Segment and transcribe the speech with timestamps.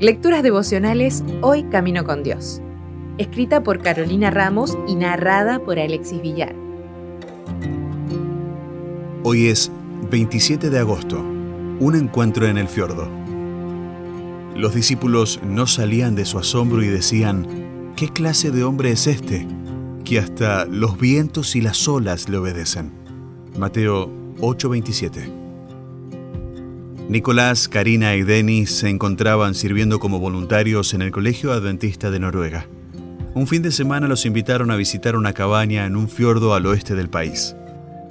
[0.00, 2.62] Lecturas devocionales Hoy Camino con Dios.
[3.18, 6.54] Escrita por Carolina Ramos y narrada por Alexis Villar.
[9.22, 9.70] Hoy es
[10.10, 13.08] 27 de agosto, un encuentro en el fiordo.
[14.56, 19.46] Los discípulos no salían de su asombro y decían, ¿qué clase de hombre es este?
[20.04, 22.90] Que hasta los vientos y las olas le obedecen.
[23.58, 25.39] Mateo 8:27
[27.10, 32.68] Nicolás, Karina y Denis se encontraban sirviendo como voluntarios en el Colegio Adventista de Noruega.
[33.34, 36.94] Un fin de semana los invitaron a visitar una cabaña en un fiordo al oeste
[36.94, 37.56] del país.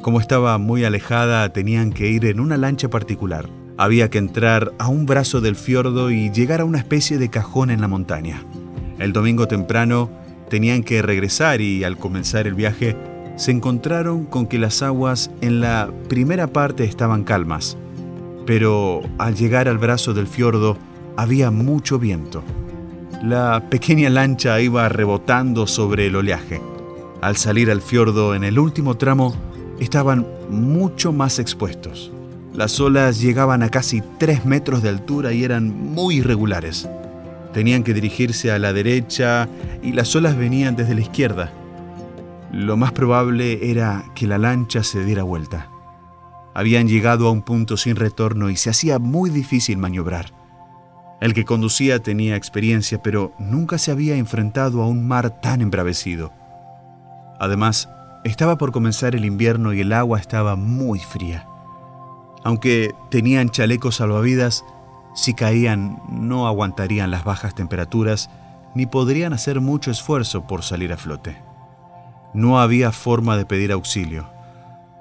[0.00, 3.50] Como estaba muy alejada, tenían que ir en una lancha particular.
[3.76, 7.68] Había que entrar a un brazo del fiordo y llegar a una especie de cajón
[7.68, 8.44] en la montaña.
[8.98, 10.10] El domingo temprano
[10.48, 12.96] tenían que regresar y al comenzar el viaje
[13.36, 17.76] se encontraron con que las aguas en la primera parte estaban calmas,
[18.46, 20.78] pero al llegar al brazo del fiordo
[21.16, 22.42] había mucho viento.
[23.22, 26.60] La pequeña lancha iba rebotando sobre el oleaje.
[27.20, 29.34] Al salir al fiordo en el último tramo,
[29.80, 32.12] estaban mucho más expuestos.
[32.54, 36.88] Las olas llegaban a casi 3 metros de altura y eran muy irregulares.
[37.52, 39.48] Tenían que dirigirse a la derecha
[39.82, 41.52] y las olas venían desde la izquierda.
[42.52, 45.70] Lo más probable era que la lancha se diera vuelta.
[46.56, 50.32] Habían llegado a un punto sin retorno y se hacía muy difícil maniobrar.
[51.20, 56.32] El que conducía tenía experiencia, pero nunca se había enfrentado a un mar tan embravecido.
[57.38, 57.90] Además,
[58.24, 61.46] estaba por comenzar el invierno y el agua estaba muy fría.
[62.42, 64.64] Aunque tenían chalecos salvavidas,
[65.14, 68.30] si caían no aguantarían las bajas temperaturas
[68.74, 71.36] ni podrían hacer mucho esfuerzo por salir a flote.
[72.32, 74.35] No había forma de pedir auxilio.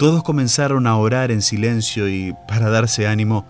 [0.00, 3.44] Todos comenzaron a orar en silencio y, para darse ánimo,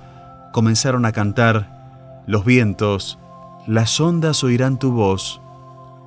[0.51, 3.20] comenzaron a cantar, Los vientos,
[3.69, 5.41] las ondas oirán tu voz,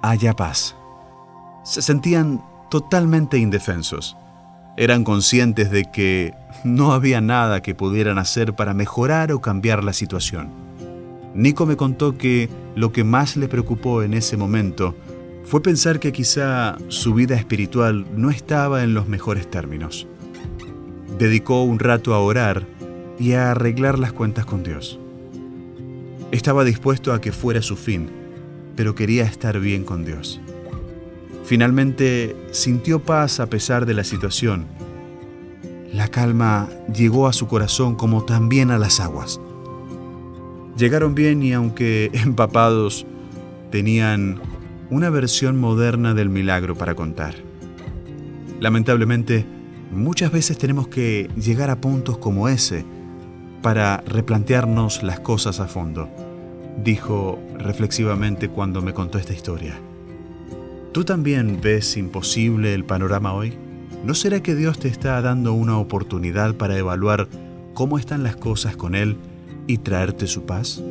[0.02, 0.76] haya paz.
[1.64, 4.17] Se sentían totalmente indefensos.
[4.76, 6.33] Eran conscientes de que
[6.65, 10.49] no había nada que pudieran hacer para mejorar o cambiar la situación.
[11.33, 14.93] Nico me contó que lo que más le preocupó en ese momento
[15.45, 20.05] fue pensar que quizá su vida espiritual no estaba en los mejores términos
[21.17, 22.65] dedicó un rato a orar
[23.19, 24.99] y a arreglar las cuentas con Dios.
[26.31, 28.09] Estaba dispuesto a que fuera su fin,
[28.75, 30.41] pero quería estar bien con Dios.
[31.45, 34.65] Finalmente sintió paz a pesar de la situación.
[35.91, 39.39] La calma llegó a su corazón como también a las aguas.
[40.77, 43.05] Llegaron bien y aunque empapados,
[43.69, 44.41] tenían
[44.89, 47.35] una versión moderna del milagro para contar.
[48.59, 49.45] Lamentablemente,
[49.93, 52.83] Muchas veces tenemos que llegar a puntos como ese
[53.61, 56.09] para replantearnos las cosas a fondo,
[56.83, 59.80] dijo reflexivamente cuando me contó esta historia.
[60.92, 63.54] ¿Tú también ves imposible el panorama hoy?
[64.04, 67.27] ¿No será que Dios te está dando una oportunidad para evaluar
[67.73, 69.17] cómo están las cosas con Él
[69.65, 70.83] y traerte su paz?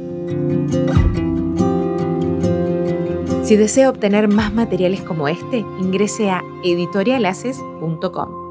[3.45, 8.42] Si desea obtener más materiales como este, ingrese a editorialaces.com.